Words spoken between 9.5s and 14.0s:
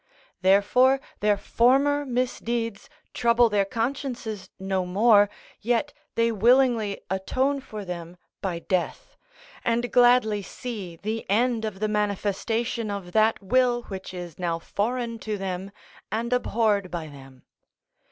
and gladly see the end of the manifestation of that will